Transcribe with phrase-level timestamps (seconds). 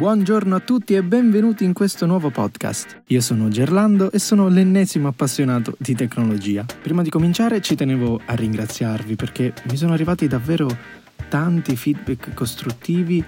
[0.00, 3.02] Buongiorno a tutti e benvenuti in questo nuovo podcast.
[3.08, 6.64] Io sono Gerlando e sono l'ennesimo appassionato di tecnologia.
[6.64, 10.74] Prima di cominciare ci tenevo a ringraziarvi perché mi sono arrivati davvero
[11.28, 13.22] tanti feedback costruttivi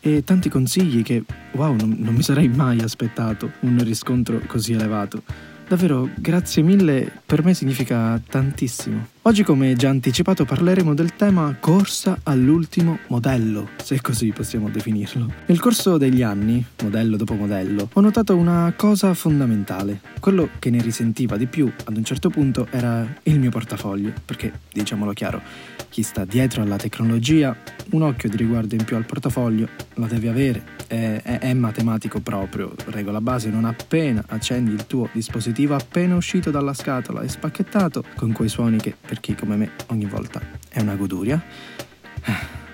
[0.00, 5.22] e tanti consigli che, wow, non, non mi sarei mai aspettato un riscontro così elevato.
[5.68, 9.06] Davvero, grazie mille, per me significa tantissimo.
[9.24, 15.30] Oggi, come già anticipato, parleremo del tema corsa all'ultimo modello, se così possiamo definirlo.
[15.44, 20.00] Nel corso degli anni, modello dopo modello, ho notato una cosa fondamentale.
[20.20, 24.60] Quello che ne risentiva di più ad un certo punto era il mio portafoglio, perché,
[24.72, 25.42] diciamolo chiaro,
[25.90, 27.54] chi sta dietro alla tecnologia,
[27.90, 32.18] un occhio di riguardo in più al portafoglio lo devi avere è, è, è, matematico
[32.18, 32.74] proprio.
[32.86, 38.32] Regola base, non appena accendi il tuo dispositivo appena uscito dalla scatola e spacchettato, con
[38.32, 41.42] quei suoni che per chi come me ogni volta è una goduria,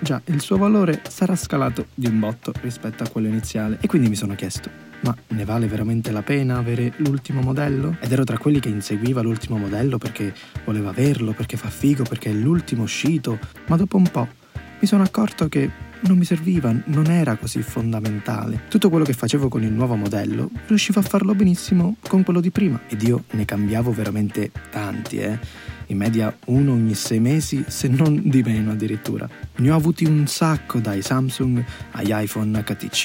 [0.01, 3.79] già il suo valore sarà scalato di un botto rispetto a quello iniziale.
[3.81, 4.69] E quindi mi sono chiesto,
[5.01, 7.97] ma ne vale veramente la pena avere l'ultimo modello?
[8.01, 10.35] Ed ero tra quelli che inseguiva l'ultimo modello perché
[10.67, 14.29] voleva averlo, perché fa figo, perché è l'ultimo uscito, ma dopo un po'
[14.79, 18.65] mi sono accorto che non mi serviva, non era così fondamentale.
[18.69, 22.51] Tutto quello che facevo con il nuovo modello riuscivo a farlo benissimo con quello di
[22.51, 27.89] prima ed io ne cambiavo veramente tanti, eh in media uno ogni sei mesi, se
[27.89, 29.29] non di meno addirittura.
[29.57, 33.05] Ne ho avuti un sacco dai Samsung agli iPhone HTC,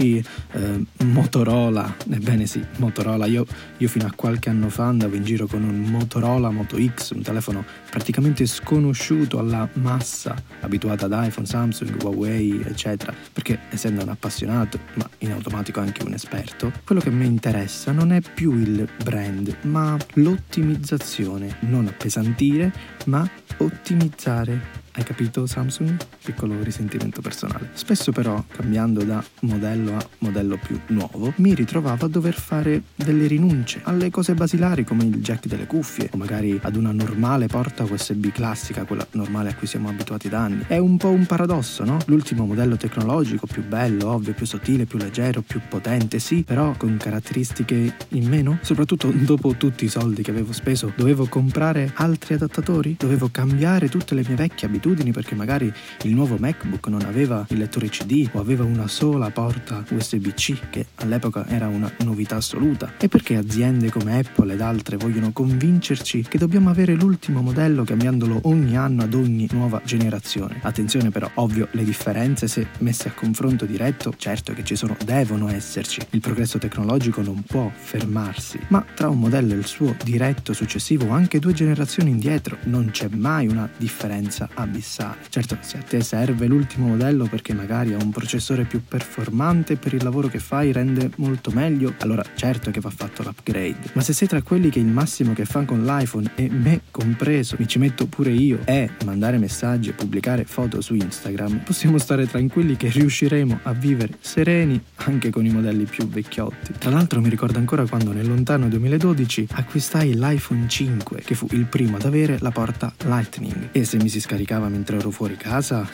[0.51, 3.25] eh, Motorola, ebbene sì, Motorola.
[3.25, 3.45] Io,
[3.77, 7.21] io, fino a qualche anno fa andavo in giro con un Motorola Moto X, un
[7.21, 14.79] telefono praticamente sconosciuto alla massa, abituato ad iPhone, Samsung, Huawei, eccetera, perché essendo un appassionato,
[14.95, 19.55] ma in automatico anche un esperto, quello che mi interessa non è più il brand,
[19.61, 22.70] ma l'ottimizzazione, non appesantire
[23.05, 23.27] ma
[23.57, 25.95] ottimizzare hai capito Samsung?
[26.23, 27.69] Piccolo risentimento personale.
[27.73, 33.27] Spesso però, cambiando da modello a modello più nuovo, mi ritrovavo a dover fare delle
[33.27, 37.83] rinunce alle cose basilari come il jack delle cuffie o magari ad una normale porta
[37.83, 40.65] USB classica, quella normale a cui siamo abituati da anni.
[40.67, 41.97] È un po' un paradosso, no?
[42.07, 46.97] L'ultimo modello tecnologico, più bello, ovvio, più sottile, più leggero, più potente, sì, però con
[46.97, 48.59] caratteristiche in meno.
[48.61, 52.97] Soprattutto dopo tutti i soldi che avevo speso, dovevo comprare altri adattatori?
[52.99, 55.71] Dovevo cambiare tutte le mie vecchie abitudini abitudini perché magari
[56.03, 60.87] il nuovo MacBook non aveva il lettore CD o aveva una sola porta USB-C che
[60.95, 66.39] all'epoca era una novità assoluta e perché aziende come Apple ed altre vogliono convincerci che
[66.39, 70.59] dobbiamo avere l'ultimo modello cambiandolo ogni anno ad ogni nuova generazione.
[70.63, 75.47] Attenzione però, ovvio, le differenze se messe a confronto diretto, certo che ci sono, devono
[75.49, 76.01] esserci.
[76.11, 81.05] Il progresso tecnologico non può fermarsi, ma tra un modello e il suo diretto successivo
[81.07, 85.17] o anche due generazioni indietro non c'è mai una differenza abissale abissale.
[85.29, 89.93] Certo, se a te serve l'ultimo modello perché magari ha un processore più performante per
[89.93, 93.91] il lavoro che fai rende molto meglio, allora certo che va fatto l'upgrade.
[93.93, 97.55] Ma se sei tra quelli che il massimo che fa con l'iPhone e me compreso,
[97.59, 102.25] mi ci metto pure io, è mandare messaggi e pubblicare foto su Instagram, possiamo stare
[102.25, 106.73] tranquilli che riusciremo a vivere sereni anche con i modelli più vecchiotti.
[106.77, 111.65] Tra l'altro mi ricordo ancora quando nel lontano 2012 acquistai l'iPhone 5, che fu il
[111.65, 115.35] primo ad avere la porta Lightning e se mi si scaricava funzionava mentre ero fuori
[115.35, 115.87] casa,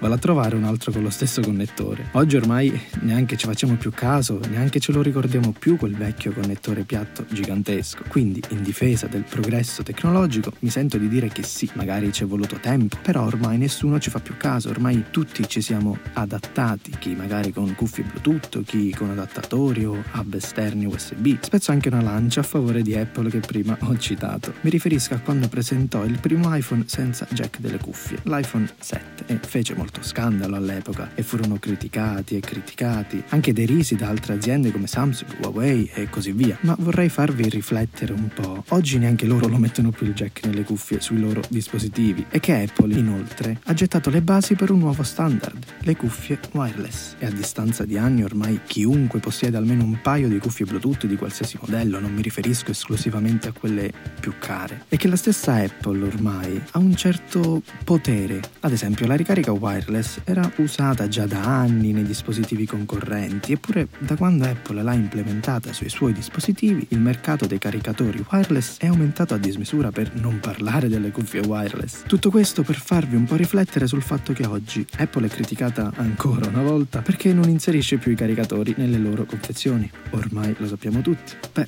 [0.00, 2.08] vado a trovare un altro con lo stesso connettore.
[2.12, 6.82] Oggi ormai neanche ci facciamo più caso, neanche ce lo ricordiamo più quel vecchio connettore
[6.82, 8.04] piatto gigantesco.
[8.08, 12.26] Quindi, in difesa del progresso tecnologico, mi sento di dire che sì, magari ci è
[12.26, 17.14] voluto tempo, però ormai nessuno ci fa più caso, ormai tutti ci siamo adattati, chi
[17.14, 21.38] magari con cuffie Bluetooth, chi con adattatori o hub esterni USB.
[21.40, 24.52] Spezzo anche una lancia a favore di Apple che prima ho citato.
[24.62, 27.93] Mi riferisco a quando presentò il primo iPhone senza jack delle cuffie,
[28.24, 34.08] l'iPhone 7, e fece molto scandalo all'epoca e furono criticati e criticati, anche derisi da
[34.08, 36.56] altre aziende come Samsung, Huawei e così via.
[36.60, 38.64] Ma vorrei farvi riflettere un po'.
[38.68, 42.62] Oggi neanche loro lo mettono più il jack nelle cuffie sui loro dispositivi e che
[42.62, 47.14] Apple inoltre ha gettato le basi per un nuovo standard, le cuffie wireless.
[47.18, 51.16] E a distanza di anni ormai chiunque possiede almeno un paio di cuffie Bluetooth di
[51.16, 54.84] qualsiasi modello, non mi riferisco esclusivamente a quelle più care.
[54.88, 58.40] E che la stessa Apple ormai ha un certo potere.
[58.60, 64.16] Ad esempio la ricarica wireless era usata già da anni nei dispositivi concorrenti, eppure da
[64.16, 69.38] quando Apple l'ha implementata sui suoi dispositivi, il mercato dei caricatori wireless è aumentato a
[69.38, 72.02] dismisura per non parlare delle cuffie wireless.
[72.06, 76.48] Tutto questo per farvi un po' riflettere sul fatto che oggi Apple è criticata ancora
[76.48, 79.90] una volta perché non inserisce più i caricatori nelle loro confezioni.
[80.10, 81.34] Ormai lo sappiamo tutti.
[81.52, 81.66] Beh,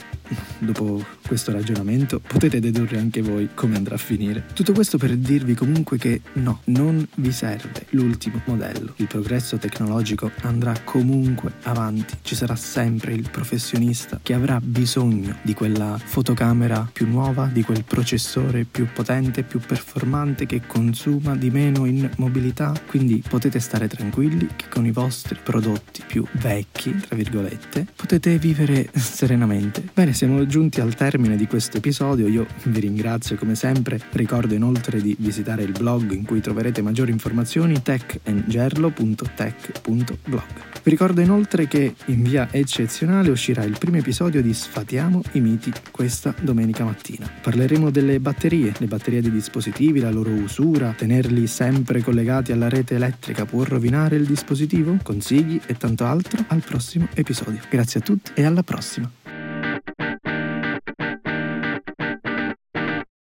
[0.60, 4.44] dopo questo ragionamento potete dedurre anche voi come andrà a finire.
[4.54, 8.92] Tutto questo per dirvi comunque che che no, non vi serve l'ultimo modello.
[8.96, 15.52] Il progresso tecnologico andrà comunque avanti, ci sarà sempre il professionista che avrà bisogno di
[15.52, 21.86] quella fotocamera più nuova, di quel processore più potente, più performante che consuma di meno
[21.86, 27.84] in mobilità, quindi potete stare tranquilli che con i vostri prodotti più vecchi, tra virgolette,
[27.96, 29.82] potete vivere serenamente.
[29.92, 35.02] Bene, siamo giunti al termine di questo episodio, io vi ringrazio come sempre, ricordo inoltre
[35.02, 40.44] di visitare il blog in cui troverete maggiori informazioni techandgerlo.tech.blog.
[40.82, 45.72] Vi ricordo inoltre che in via eccezionale uscirà il primo episodio di Sfatiamo i miti
[45.90, 47.28] questa domenica mattina.
[47.42, 52.94] Parleremo delle batterie, le batterie dei dispositivi, la loro usura, tenerli sempre collegati alla rete
[52.94, 57.58] elettrica può rovinare il dispositivo, consigli e tanto altro al prossimo episodio.
[57.68, 59.10] Grazie a tutti e alla prossima.